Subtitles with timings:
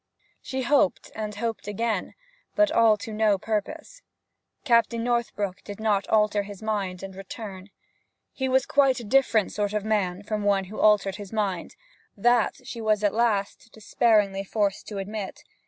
[0.41, 2.15] She hoped and hoped again,
[2.55, 4.01] but all to no purpose.
[4.65, 7.69] Captain Northbrook did not alter his mind and return.
[8.33, 11.75] He was quite a different sort of man from one who altered his mind;
[12.17, 15.43] that she was at last despairingly forced to admit.